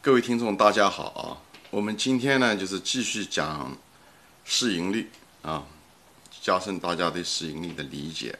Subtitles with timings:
[0.00, 1.42] 各位听众，大家好啊！
[1.70, 3.76] 我们今天呢，就是继续讲
[4.44, 5.10] 市盈率
[5.42, 5.66] 啊，
[6.40, 8.38] 加深大家对市盈率的理解。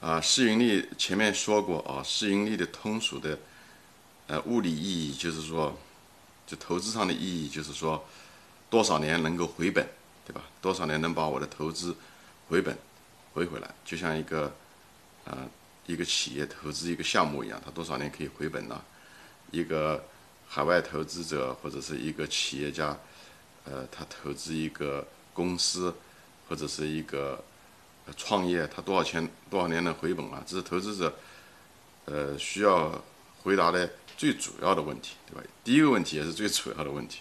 [0.00, 3.36] 啊，市盈率前面说过啊，市盈率的通俗的
[4.28, 5.76] 呃物理意义就是说，
[6.46, 8.06] 就投资上的意义就是说，
[8.70, 9.84] 多少年能够回本，
[10.24, 10.42] 对吧？
[10.62, 11.96] 多少年能把我的投资
[12.48, 12.78] 回本
[13.34, 13.68] 回回来？
[13.84, 14.54] 就像一个
[15.24, 15.36] 呃
[15.86, 18.80] 一个企业投资一个项目一样，它多少年可以回本呢？
[19.50, 20.04] 一个
[20.48, 22.96] 海外投资者或者是一个企业家，
[23.64, 25.94] 呃，他投资一个公司
[26.48, 27.42] 或者是一个
[28.16, 30.42] 创业，他多少钱多少年能回本啊？
[30.46, 31.14] 这是投资者
[32.06, 33.02] 呃需要
[33.42, 35.42] 回答的最主要的问题，对吧？
[35.62, 37.20] 第一个问题也是最主要的问题。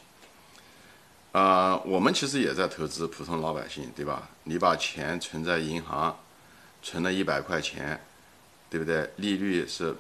[1.32, 4.30] 啊，我们其实也在投资普通老百姓，对吧？
[4.46, 6.18] 你把钱存在银行，
[6.82, 8.04] 存了一百块钱，
[8.68, 9.08] 对不对？
[9.18, 9.96] 利率是，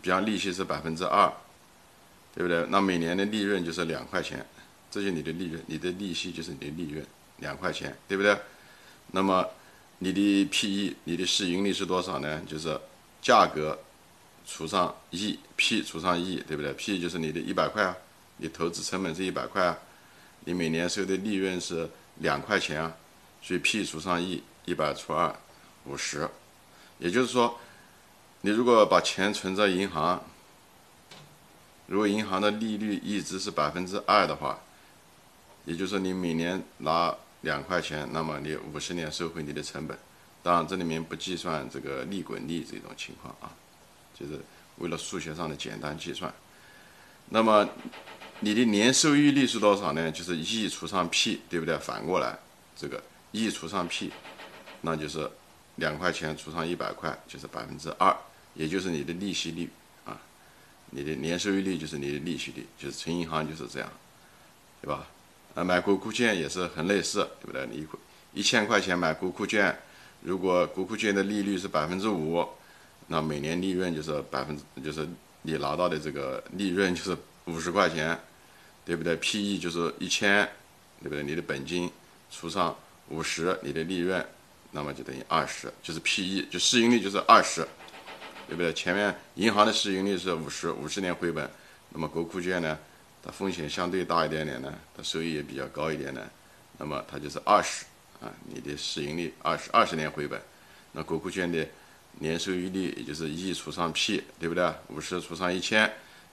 [0.00, 1.30] 比方利息是百分之二。
[2.32, 2.64] 对不对？
[2.68, 4.46] 那每年的利润就是两块钱，
[4.90, 7.04] 这就是你的利润，你的利息就是你的利润，
[7.38, 8.38] 两块钱，对不对？
[9.10, 9.44] 那么
[9.98, 12.40] 你的 P/E，你的市盈率是多少呢？
[12.46, 12.80] 就是
[13.20, 13.76] 价格
[14.46, 17.96] 除上 E，P 除上 E，对不对？P 就是你的一百块啊，
[18.36, 19.76] 你投资成本是一百块啊，
[20.44, 21.90] 你每年收的利润是
[22.20, 22.94] 两块钱啊，
[23.42, 25.34] 所以 P 除上 E，一百除二，
[25.84, 26.28] 五十。
[26.98, 27.58] 也就是说，
[28.42, 30.24] 你如果把钱存在银行。
[31.90, 34.56] 如果银行的利率一直是百分之二的话，
[35.64, 39.98] 也就是你每年拿两块钱，那么你五十年收回你的成本。
[40.40, 43.50] 当然这里面不计算这个利滚利这种情况啊，
[44.16, 44.40] 就是
[44.78, 46.32] 为了数学上的简单计算。
[47.30, 47.68] 那么
[48.38, 50.12] 你的年收益率是多少呢？
[50.12, 51.76] 就是 E 除上 P，对不对？
[51.76, 52.38] 反过来，
[52.76, 53.02] 这个
[53.32, 54.12] E 除上 P，
[54.82, 55.28] 那就是
[55.74, 58.16] 两块钱除上一百块，就是百分之二，
[58.54, 59.68] 也就是你的利息率。
[60.90, 63.88] 你的年收益率就是你的利息率，就是存银行就是这样，
[64.82, 65.06] 对吧？
[65.54, 67.66] 啊，买国库券也是很类似，对不对？
[67.70, 67.86] 你
[68.32, 69.76] 一千块钱买国库券，
[70.22, 72.46] 如果国库券的利率是百分之五，
[73.08, 75.08] 那每年利润就是百分之，就是
[75.42, 78.18] 你拿到的这个利润就是五十块钱，
[78.84, 80.48] 对不对？P/E 就是一千，
[81.02, 81.22] 对不对？
[81.22, 81.90] 你的本金
[82.30, 82.76] 除上
[83.08, 84.24] 五十，你的利润，
[84.70, 87.66] 那么就等于二十，就是 P/E，就市盈率就是二十。
[88.50, 88.72] 对不对？
[88.74, 91.48] 前面银行的市盈率是五十，五十年回本，
[91.90, 92.76] 那么国库券呢，
[93.22, 96.28] 它风险相对大一点点呢，它收益也比较高一点呢，
[96.76, 97.84] 那么它就是二十
[98.20, 100.42] 啊，你的市盈率二十，二十年回本，
[100.90, 101.64] 那国库券的
[102.18, 104.68] 年收益率也就是 E 除上 P，对不对？
[104.88, 105.88] 五十除上一千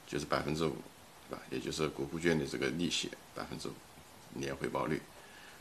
[0.08, 0.76] 就是百分之五，
[1.30, 1.42] 对吧？
[1.52, 3.74] 也就是国库券的这个利息百分之五
[4.34, 5.00] 年回报率，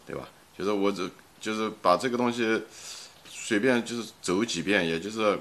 [0.07, 0.27] 对吧？
[0.57, 2.63] 就是我这就是把这个东西
[3.29, 5.39] 随便就是走几遍，也就是。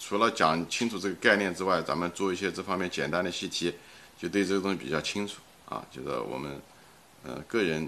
[0.00, 3.72] 除了讲清楚这个概念之外，咱们做一些这方面简单的习题，
[4.18, 5.36] 就对这个东西比较清楚
[5.68, 5.84] 啊。
[5.90, 6.58] 就是我们，
[7.22, 7.86] 呃，个人，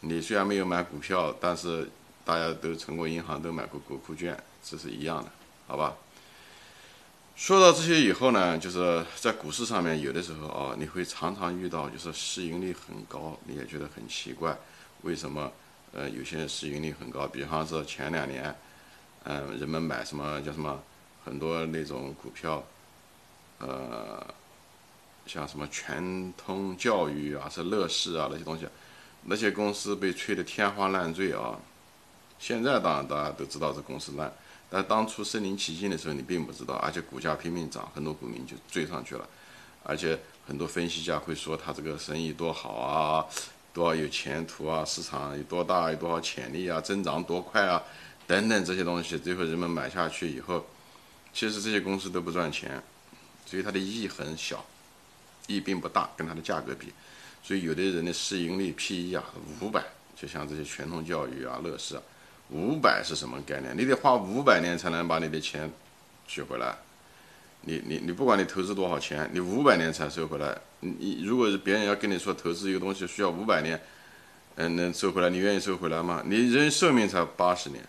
[0.00, 1.88] 你虽然没有买股票，但是
[2.24, 5.30] 大家都存过银行，都买过国库券，这是一样的，
[5.68, 5.94] 好吧？
[7.36, 14.58] 说到这些以后呢，就是在股市上面，有的时候啊，你会常常遇到，就是市盈率很高，你也觉得很奇怪，
[15.02, 15.50] 为什么？
[15.92, 18.54] 呃，有些市盈率很高，比方说前两年，
[19.24, 20.82] 嗯，人们买什么叫什么？
[21.24, 22.62] 很多那种股票，
[23.58, 24.26] 呃，
[25.24, 28.66] 像什么全通教育啊，是乐视啊那些东西，
[29.24, 31.58] 那些公司被吹得天花乱坠啊。
[32.40, 34.32] 现在当然大家都知道这公司烂，
[34.68, 39.28] 但当初身临其境的时候你并不知道，而且股价拼命涨，很多股民就追上去了，
[39.84, 43.24] 而且很多分析家会说他这个生意多好啊，
[43.72, 47.80] 多少有前途啊，市场有多大，有多少潜力啊，增长多快啊，
[48.26, 50.66] 等等这些东西，最后人们买下去以后。
[51.32, 52.82] 其实这些公司都不赚钱，
[53.46, 54.64] 所以它的意义很小，
[55.46, 56.92] 意义并不大，跟它的价格比。
[57.42, 59.24] 所以有的人的市盈率 P/E 啊
[59.60, 59.82] 五百，
[60.14, 62.02] 就像这些全通教育啊、乐视啊，
[62.50, 63.76] 五百是什么概念？
[63.76, 65.70] 你得花五百年才能把你的钱
[66.28, 66.76] 取回来。
[67.62, 70.56] 你你你不管你投资多少钱，你五百年才收回来。
[70.80, 73.80] 你你如果是别人要跟你说投资一个东西需要五百年，
[74.56, 76.22] 嗯，能收回来，你愿意收回来吗？
[76.26, 77.82] 你人寿命才八十年。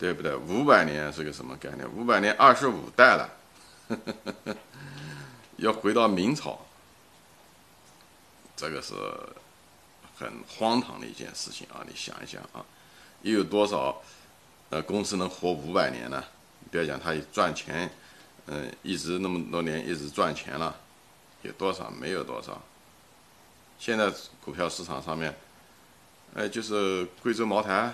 [0.00, 0.34] 对不对？
[0.34, 1.86] 五百年是个什么概念？
[1.94, 3.28] 五百年二十五代了，
[5.58, 6.58] 要回到明朝，
[8.56, 8.94] 这个是
[10.16, 11.84] 很荒唐的一件事情啊！
[11.86, 12.64] 你想一想啊，
[13.20, 14.00] 又有多少
[14.70, 16.24] 呃公司能活五百年呢？
[16.70, 17.90] 不要讲它赚钱，
[18.46, 20.74] 嗯，一直那么多年一直赚钱了，
[21.42, 21.90] 有多少？
[21.90, 22.58] 没有多少。
[23.78, 24.10] 现在
[24.42, 25.36] 股票市场上面，
[26.34, 27.92] 哎，就是贵州茅台。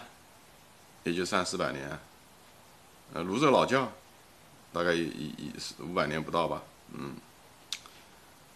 [1.10, 1.98] 也就三四百年，
[3.14, 3.92] 呃，泸州老窖，
[4.72, 6.62] 大概一一五百年不到吧，
[6.92, 7.14] 嗯。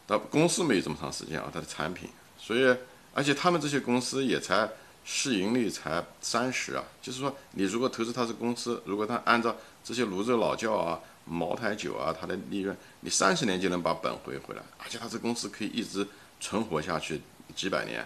[0.08, 2.76] 那公司没有这么长时间啊，它的产品，所以
[3.14, 4.68] 而且他们这些公司也才
[5.04, 16.04] 市盈率才三十啊，就是说你如果投资它是公司，如果它按照这些泸州老窖啊、茅台酒啊，它的利润，你三十年就能把本回回来，而且它这公司可以一直
[16.40, 17.22] 存活下去
[17.54, 18.04] 几百年，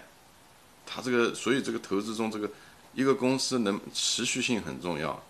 [0.85, 2.47] 它这个所以这个投资中这个
[2.95, 5.21] 一个公司能持续性很重要，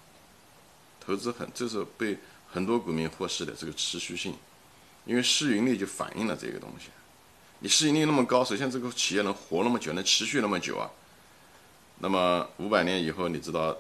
[1.02, 2.18] 投资很这是被
[2.50, 4.34] 很多股民忽视的这个持续性。
[5.06, 6.88] 因为市盈率就反映了这个东西，
[7.60, 10.90] 你市盈率那么高，首先这个企业能活那么久，能持续那么久啊。
[12.00, 13.78] 那么五百年以后，你知道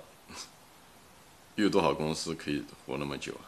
[1.55, 3.41] 有多少公司可以活那么久啊？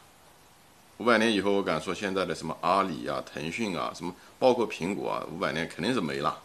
[0.97, 6.41] 五百年以后，我敢说现在的什么阿里啊、腾讯啊，什么包括苹果啊，五百年肯定是没了。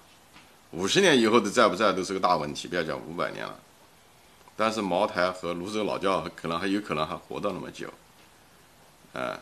[0.73, 3.59] 五十年以后的在不在都是个大问题，不要讲五百年了。
[4.57, 7.93] 但是茅台和泸州老窖可能还有可能还活到那么久，
[9.15, 9.39] 哎。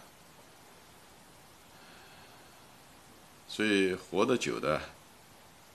[3.49, 4.81] 所以活得久的，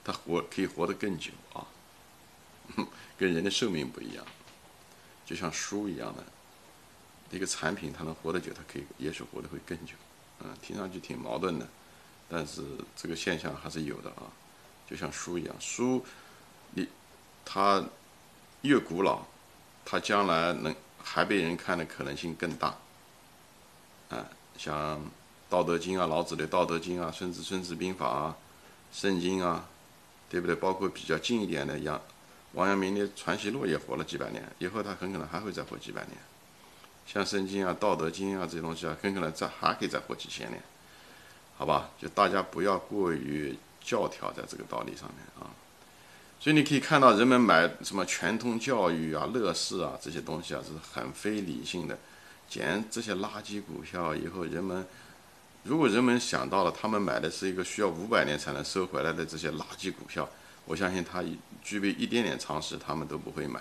[0.02, 1.68] 他活可以活得更久啊，
[3.18, 4.26] 跟人的寿命不一样，
[5.26, 6.24] 就像书一样的
[7.32, 9.94] 一个产品，它能活得久，它可以也许活得会更久。
[10.40, 11.68] 嗯，听上去挺矛盾的，
[12.30, 12.64] 但是
[12.96, 14.24] 这个现象还是有的啊。
[14.90, 16.06] 就像书一样，书
[16.72, 16.88] 你
[17.44, 17.84] 它
[18.66, 19.22] 越古老，
[19.86, 22.76] 它将来能还被人看的可能性更大。
[24.10, 24.26] 啊，
[24.58, 25.00] 像。
[25.48, 28.36] 道德经啊，老子的道德经啊，孙子孙子兵法啊，
[28.92, 29.64] 圣经啊，
[30.28, 30.56] 对不对？
[30.56, 32.02] 包括比较近一点的杨
[32.54, 36.18] 王阳明的传习录也活了几百年，以后他很可能还会再活几百年。
[37.06, 40.62] 像圣经啊、道德经啊这些东西啊，很可能再还可以再活几千年，
[41.58, 41.92] 好吧？
[42.02, 45.46] 就大家不要过于教条在这个道理上面啊。
[46.40, 51.98] 所以你可以看到，人们买什么全通教育啊、乐视啊这些东西啊，是很非理性的，
[52.48, 54.86] 捡这些垃圾股票以后，人们。
[55.64, 60.30] 如果人们想到了他们买的是一个需要五百年才能收回来的这些垃圾股票，
[60.66, 61.24] 我相信他
[61.64, 63.60] 具备一点点常识，他们都不会买，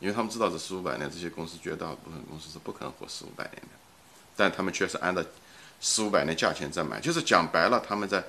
[0.00, 3.68] 因为他们知道这四五百年这些公司绝大部分公司是不可能活四五百年的，
[4.34, 5.24] 但他们确实按照
[5.80, 8.24] 四五百年价钱在买，就是讲白了，他们在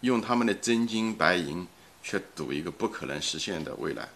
[0.00, 1.66] 用他们的真金白银
[2.02, 4.08] 去赌一个不可能实现的未来，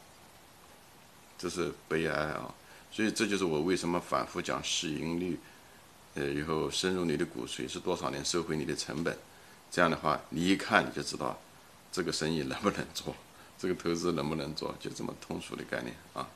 [1.38, 2.54] 这是悲哀啊！
[2.90, 5.38] 所以这就是我为什么反复讲市盈率。
[6.14, 9.16] 呃，以后深入你的骨髓是多少年收回你的成本？
[9.70, 11.40] 这样的话，你一看你就知道
[11.90, 13.16] 这个生意能不能做，
[13.58, 16.28] 这个投资能不能做，就这么通俗的概念啊。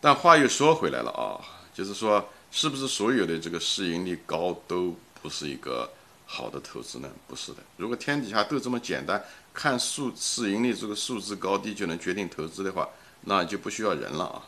[0.00, 1.36] 但话又说回来了啊，
[1.74, 5.90] 就是说，是不是所有的这个市盈率高都不是一个
[6.24, 7.10] 好的投资呢？
[7.26, 7.58] 不是的。
[7.76, 9.22] 如果天底下都这么简单，
[9.58, 12.88] 看数市盈率这个数字高低就能决定投资的话，
[13.22, 14.46] 那就不需要人了啊，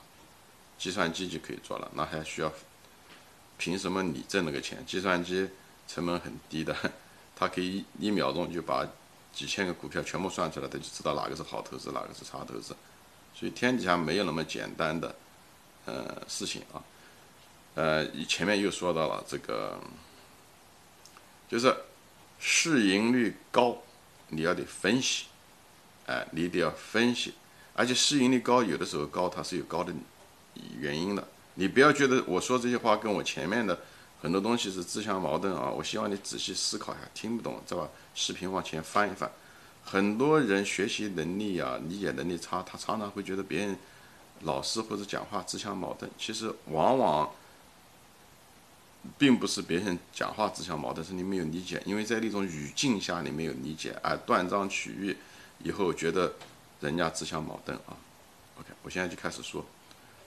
[0.78, 2.52] 计算机就可以做了，那还需要？
[3.58, 4.86] 凭什么你挣那个钱？
[4.86, 5.48] 计算机
[5.88, 6.76] 成本很低的，
[7.34, 8.86] 它可以一秒钟就把
[9.32, 12.76] 几千个股票全部算出来，它就知道哪个是好投资，哪个是差投资。
[13.34, 15.12] 所以天底下没有那么简单的
[15.86, 16.78] 呃事情啊。
[17.74, 19.76] 呃，前面又说到了这个，
[21.48, 21.74] 就是
[22.38, 23.76] 市盈率高，
[24.30, 25.26] 你要得分析，
[26.06, 27.34] 哎，你得要分析，
[27.74, 29.92] 而且市盈率高有的时候高，它是有高的
[30.78, 31.28] 原因的。
[31.54, 33.78] 你不要觉得我说这些话跟我前面的
[34.22, 35.70] 很多东西是自相矛盾啊！
[35.70, 39.30] 我希望你仔细思考一下，听不懂再把视频往前翻一翻。
[39.84, 43.76] 很多人学习能力啊、理解能力差，他常常会觉得别人
[44.42, 46.10] 老师或者讲话自相矛盾。
[46.18, 47.30] 其实往往
[49.18, 55.16] 并不是别人讲话自相矛盾，是你没有理解，因为在那种语境下你没有理解，而断章取义，
[55.66, 56.34] 以后觉得
[56.80, 57.96] 人家自相矛盾啊。
[58.58, 59.64] OK，我现在就开始说。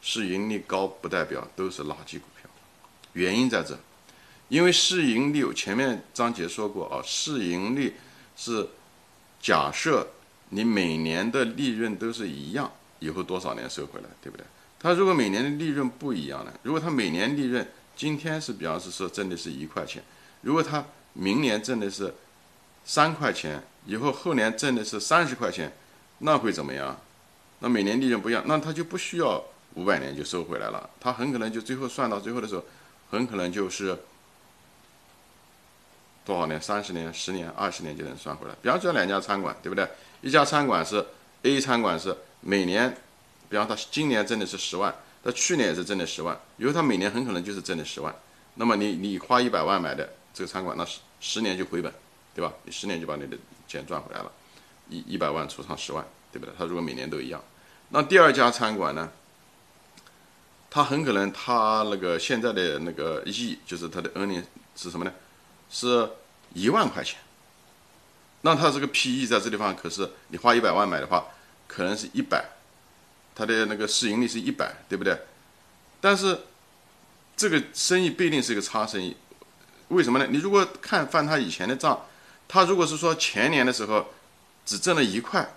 [0.06, 2.50] 市盈率高不代表都是垃圾股票，
[3.13, 3.80] 原因在这，
[4.50, 7.96] 因为市盈率前面章节说过啊，市盈率
[8.36, 8.68] 是
[9.39, 10.06] 假设
[10.50, 14.46] 你每年的利润都是一样，以后多少年收回来，对不对？
[14.77, 16.53] 它如果每年的利润不一样呢？
[16.63, 17.65] 如果它每年利润
[17.96, 20.04] 今天是比方是说挣的是一块钱，
[20.42, 20.84] 如果他
[21.14, 22.14] 明年挣的是
[22.86, 25.72] 三块钱，以后后年挣的是三十块钱，
[26.20, 27.00] 那会怎么样？
[27.60, 29.44] 那每年利润不一样，那他就不需要。
[29.76, 32.64] 五百年就收回来了，他很可能就最后算到最后的时候，
[33.10, 33.98] 很可能就是
[36.24, 36.62] 多少年？
[36.62, 38.54] 三十年、十年、二十年就能算回来。
[38.62, 39.88] 比方说两家餐馆，对不对？
[40.22, 41.04] 一家餐馆是
[41.42, 42.96] A 餐馆是每年，
[43.50, 48.13] 比方他今年挣的是十万，他去年也是挣了十万，因为他每年很可能就是挣了十万。
[48.56, 51.92] 那么你你花一百万买的这个餐馆，那十十年就回本，
[52.36, 52.53] 对吧？
[52.63, 53.38] 你十年就把你的
[53.68, 54.32] 钱赚回来了，
[54.89, 56.53] 一一百万除上十万，对不对？
[56.58, 57.42] 他如果每年都一样，
[57.89, 59.10] 那第二家餐馆呢？
[60.70, 64.44] 他很可能，他那个现在的那个亿，就是他的 earning
[64.75, 65.13] 是什么呢？
[65.70, 66.10] 是
[66.53, 67.20] 一万块钱，
[68.42, 71.27] 那他这个 PE 在这地方可是你花一百万买的话，
[71.68, 72.44] 可能是一百，
[73.36, 75.18] 它的那个市盈率是一百，对不对？
[76.00, 76.42] 但是
[77.36, 79.16] 这个生意不一定是一个差生意，
[79.88, 80.28] 为什么呢？
[80.30, 82.06] 你如果看翻他以前的账，
[82.48, 84.13] 他如果是说前年的时候
[84.66, 85.56] 只挣了一块，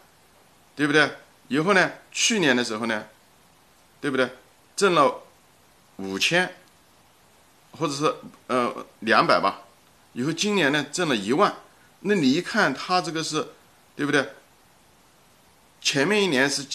[0.75, 1.11] 对不对？
[1.49, 3.07] 以后呢，去年的时候呢，
[4.01, 4.31] 对不对？
[4.75, 5.23] 挣了
[5.97, 6.55] 五千，
[7.73, 8.15] 或者是
[8.47, 9.63] 呃两百吧。
[10.13, 11.55] 以后今年呢挣了一万，
[12.01, 13.49] 那你一看他这个是，
[13.95, 14.29] 对不对？
[15.81, 16.67] 前面一年是，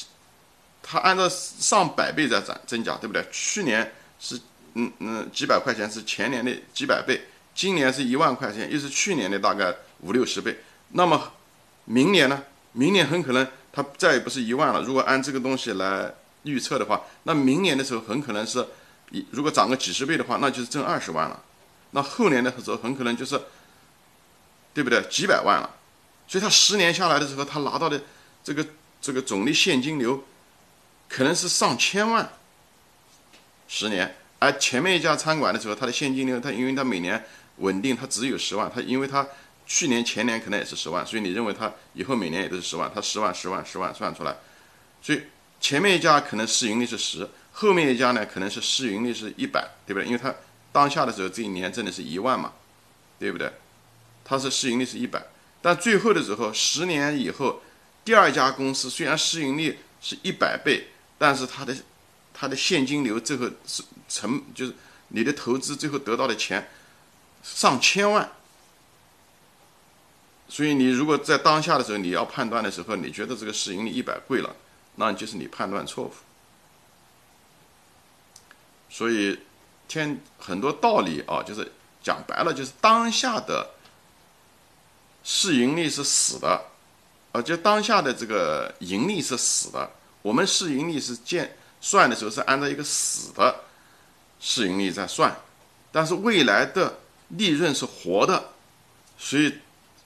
[0.92, 3.26] 他按照上百倍在涨增加，对不对？
[3.32, 4.38] 去年是
[4.74, 10.60] 嗯嗯几百块钱是前年的几百倍，今年是一万块钱，又是去年的大概五六十倍。
[10.90, 11.32] 那么
[11.86, 12.44] 明年呢？
[12.74, 14.82] 明年很可能它再也不是一万了。
[14.82, 18.68] 如果按这个东西来预测的话，那明年的时候很可能是，
[19.12, 21.42] 一如果涨个几十倍的话，那就是挣二十万了。
[21.92, 23.40] 那后年的时候很可能就是，
[24.74, 25.02] 对不对？
[25.10, 25.70] 几百万了。
[26.28, 28.02] 所以他十年下来的时候，他拿到的
[28.44, 28.66] 这个
[29.02, 30.22] 这个总的现金流
[31.12, 32.32] 可能是上千万。
[33.68, 37.24] 十年，而前面一家餐馆的时候，他的现金流，他因为他每年
[37.58, 39.28] 稳定，他只有十万，他因为他。
[39.68, 44.36] 去年前年可能也是十万，所以你认为他以后每年也都是十万，他十万十万十万算出来，
[45.02, 45.22] 所以
[45.62, 50.06] 前面一家可能市盈率是十，后面一家呢可能是市盈率是一百，对不对？
[50.06, 50.36] 因为他
[50.74, 52.52] 当下的时候这一年挣的是一万嘛，
[53.18, 53.50] 对不对？
[54.26, 55.24] 他是市盈率是一百，
[55.62, 57.62] 但最后的时候十年以后，
[58.04, 60.88] 第二家公司虽然市盈率是一百倍，
[61.22, 61.76] 但是它的
[62.34, 64.74] 它的现金流最后是成就是
[65.10, 66.68] 你的投资最后得到的钱
[67.44, 68.28] 上千万。
[70.50, 74.56] 所以你如果在当下的时候你要判断的时候，你觉得这个市盈率一百贵了，
[74.96, 76.14] 那就是你判断错误。
[78.90, 79.40] 所以，
[79.88, 83.76] 天很多道理啊，就是讲白了，就是当下的
[85.24, 86.66] 市盈率是死的，
[87.32, 89.92] 而且当下的这个盈利是死的。
[90.22, 93.62] 我们市盈率是建算的时候是按照一个死的
[94.40, 95.36] 市盈率在算，
[95.92, 97.00] 但是未来的
[97.30, 98.54] 利润是活的，
[99.18, 99.54] 所以。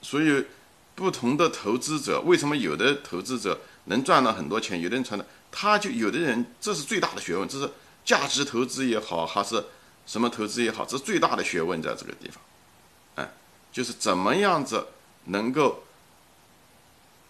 [0.02, 0.46] 所以，
[0.94, 7.68] 不同的投资者为什么有的投资者能赚到很多钱，有的人赚的，他就有的人这是最大的学问，这是
[8.06, 9.66] 价值投资也好，还是
[10.06, 12.40] 什么投资也好，这是最大的学问在这个地方，
[13.16, 13.32] 哎，
[13.74, 14.86] 就是怎么样子
[15.24, 15.84] 能够，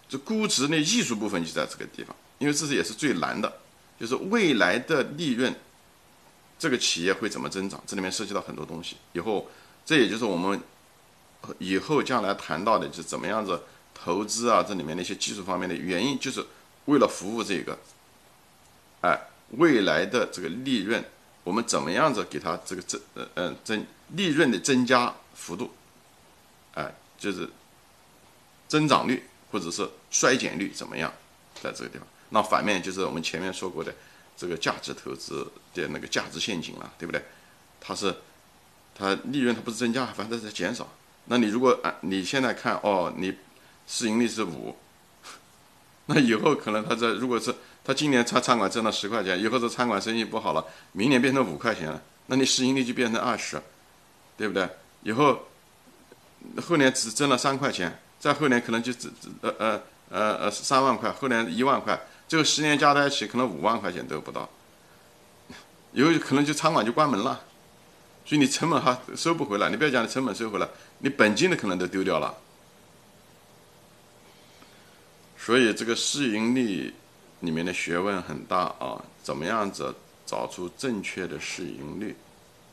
[0.06, 3.52] 这估值的艺术部分就在这个地方，因为这是也是最难的，
[3.98, 5.54] 就是未来的利润，
[6.58, 9.50] 这个企业会怎么增长，这里面涉及到很多东西，以后
[9.84, 10.60] 这也就是我们。
[11.60, 13.62] 以后将来谈到的就怎么样子
[13.94, 16.44] 投资啊，这里面的一些技术方面的原因，就是
[16.86, 17.78] 为了服务这个，
[19.02, 19.16] 哎，
[19.50, 21.04] 未来的这个利润，
[21.44, 25.70] 我们怎么样子给它这个增呃嗯增利润的增加幅度，
[26.74, 27.48] 哎，就是
[28.66, 31.12] 增长率或者是衰减率怎么样，
[31.62, 32.08] 在这个地方。
[32.30, 33.94] 那反面就是我们前面说过的
[34.36, 37.22] 这个价值投资的那个价值陷阱了，对不对？
[37.80, 38.14] 它是
[38.94, 40.88] 它利润它不是增加，反正在减少。
[41.26, 43.34] 那你如果按你现在看哦，你
[43.86, 44.76] 市盈率是五，
[46.06, 47.54] 那以后可能他这如果是
[47.84, 53.60] 他今年餐餐馆挣了十块钱，以后这餐馆生意不好了，明年变成五块钱了，那你市盈率就变成二十，
[54.36, 54.68] 对不对？
[55.02, 55.46] 以后
[56.62, 64.48] 后年只挣了三块钱，再后年可能就只呃呃呃呃三万块，后年一万块，这个十年加在一起可能五万块钱都不到，
[65.92, 67.42] 以后可能就餐馆就关门了。
[68.24, 70.68] 所以你成本还收不回来，你不要讲你成本收回来，
[70.98, 72.34] 你本金的可能都丢掉了。
[75.38, 76.92] 所以这个市盈率
[77.38, 79.94] 里面的学问很大啊，怎么样子
[80.26, 82.16] 找出正确的市盈率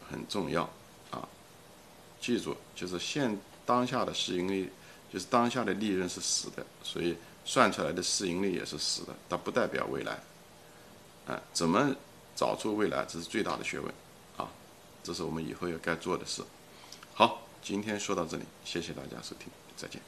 [0.10, 0.64] 很重要
[1.12, 1.30] 啊。
[2.20, 4.72] 记住，就是现当下的市盈率，
[5.14, 10.20] 就是当下的利润是死的，所以算出来的市盈率也是死的，它不代表未来。
[11.28, 11.96] 哎，怎么
[12.36, 13.94] 找出未来，这是最大的学问。
[14.38, 14.50] 啊
[15.04, 16.42] 这是我们以后要该做的事。
[17.14, 20.02] 好，今天说到这里，谢谢大家收听，再见。